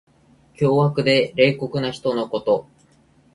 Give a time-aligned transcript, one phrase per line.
[0.55, 2.65] 凶悪で冷酷な人のこと。